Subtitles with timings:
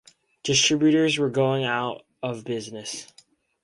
[0.41, 3.13] Distributors were going out of business.